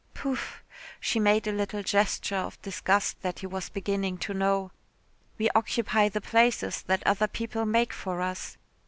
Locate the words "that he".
3.21-3.45